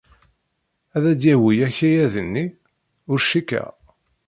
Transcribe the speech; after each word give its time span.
Ad 0.95 1.03
d-yawey 1.19 1.59
akayad-nni? 1.67 2.45
Ur 3.11 3.19
cikkeɣ. 3.29 3.69